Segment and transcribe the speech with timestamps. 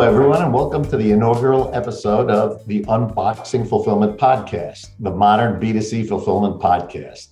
[0.00, 6.08] everyone, and welcome to the inaugural episode of the Unboxing Fulfillment Podcast, the modern B2C
[6.08, 7.28] fulfillment podcast.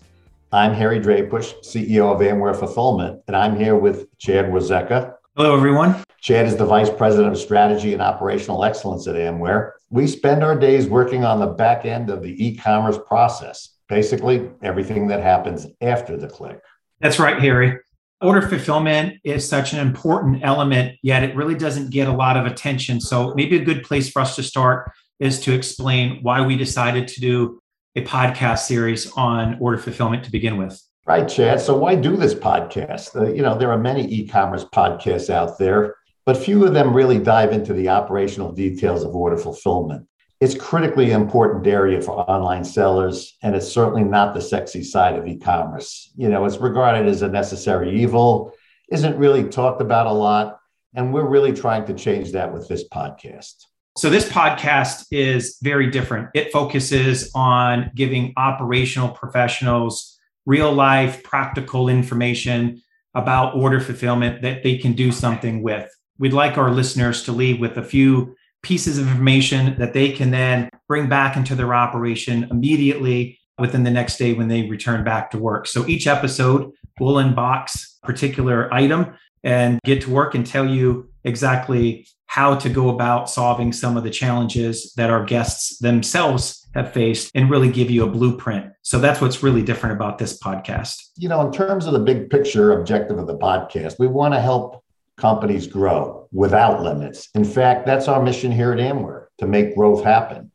[0.53, 5.17] I'm Harry Drajpuch, CEO of Amware Fulfillment, and I'm here with Chad Warzecha.
[5.37, 5.97] Hello, everyone.
[6.21, 9.73] Chad is the Vice President of Strategy and Operational Excellence at Amware.
[9.91, 14.51] We spend our days working on the back end of the e commerce process, basically
[14.63, 16.61] everything that happens after the click.
[17.01, 17.79] That's right, Harry.
[18.21, 22.47] Order fulfillment is such an important element, yet it really doesn't get a lot of
[22.47, 23.01] attention.
[23.01, 27.09] So, maybe a good place for us to start is to explain why we decided
[27.09, 27.61] to do
[27.97, 30.81] a podcast series on order fulfillment to begin with.
[31.07, 31.61] Right, Chad.
[31.61, 33.17] So why do this podcast?
[33.17, 37.19] Uh, you know, there are many e-commerce podcasts out there, but few of them really
[37.19, 40.07] dive into the operational details of order fulfillment.
[40.43, 45.25] It's critically important area for online sellers, and it's certainly not the sexy side of
[45.25, 46.11] e-commerce.
[46.17, 48.53] You know, it's regarded as a necessary evil,
[48.91, 50.59] isn't really talked about a lot,
[50.95, 53.55] and we're really trying to change that with this podcast.
[53.97, 56.31] So, this podcast is very different.
[56.35, 62.83] It focuses on giving operational professionals real life, practical information
[63.15, 65.89] about order fulfillment that they can do something with.
[66.19, 70.31] We'd like our listeners to leave with a few pieces of information that they can
[70.31, 75.31] then bring back into their operation immediately within the next day when they return back
[75.31, 75.67] to work.
[75.67, 79.15] So, each episode will unbox a particular item
[79.45, 84.05] and get to work and tell you exactly how to go about solving some of
[84.05, 88.73] the challenges that our guests themselves have faced and really give you a blueprint.
[88.81, 90.97] So that's what's really different about this podcast.
[91.17, 94.41] You know, in terms of the big picture objective of the podcast, we want to
[94.41, 94.82] help
[95.23, 97.29] companies grow without limits.
[97.37, 100.51] In fact, that's our mission here at Amware to make growth happen.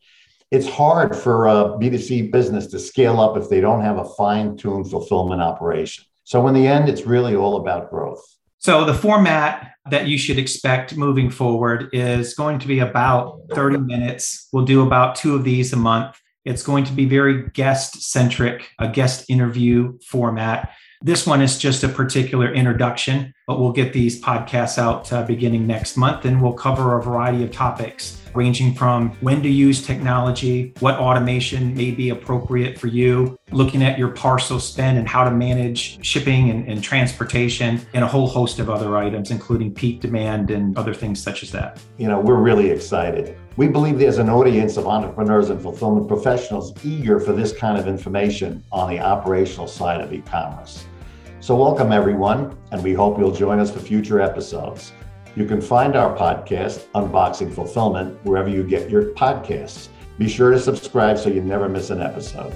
[0.52, 4.58] It's hard for a B2C business to scale up if they don't have a fine
[4.58, 6.04] tuned fulfillment operation.
[6.26, 8.22] So, in the end, it's really all about growth.
[8.60, 13.80] So, the format that you should expect moving forward is going to be about 30
[13.80, 14.50] minutes.
[14.52, 16.20] We'll do about two of these a month.
[16.44, 20.74] It's going to be very guest centric, a guest interview format.
[21.02, 25.68] This one is just a particular introduction, but we'll get these podcasts out uh, beginning
[25.68, 30.74] next month and we'll cover a variety of topics ranging from when to use technology,
[30.80, 35.32] what automation may be appropriate for you, looking at your parcel spend and how to
[35.32, 40.52] manage shipping and, and transportation, and a whole host of other items, including peak demand
[40.52, 41.80] and other things such as that.
[41.98, 43.36] You know, we're really excited.
[43.58, 47.88] We believe there's an audience of entrepreneurs and fulfillment professionals eager for this kind of
[47.88, 50.86] information on the operational side of e commerce.
[51.40, 54.94] So, welcome everyone, and we hope you'll join us for future episodes.
[55.36, 59.88] You can find our podcast, Unboxing Fulfillment, wherever you get your podcasts.
[60.20, 62.54] Be sure to subscribe so you never miss an episode.